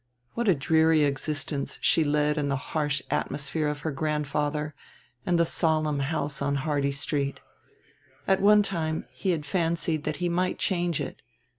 [0.33, 4.73] What a dreary existence she led in the harsh atmosphere of her grandfather
[5.27, 7.39] and the solemn house on Hardy Street!
[8.27, 11.21] At one time he had fancied that he might change it...